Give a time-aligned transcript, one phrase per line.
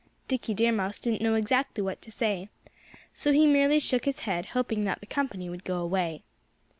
[0.27, 2.49] Dickie Deer Mouse didn't know exactly what to say.
[3.13, 6.23] So he merely shook his head, hoping that the company would go away.